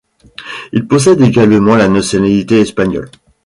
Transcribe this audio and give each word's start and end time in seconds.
Il 0.73 0.87
possède 0.87 1.21
également 1.21 1.75
la 1.75 1.87
nationalité 1.87 2.59
espagnole. 2.61 3.11